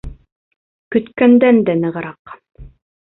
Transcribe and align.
—Көткәндән 0.95 1.63
дә 1.69 1.77
нығыраҡ. 1.85 2.37